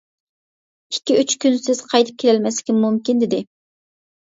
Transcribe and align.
ئىككى-ئۈچ 0.93 1.37
كۈنسىز 1.47 1.85
قايتىپ 1.95 2.21
كېلەلمەسلىكىم 2.27 2.85
مۇمكىن، 2.89 3.25
-دېدى. 3.27 3.47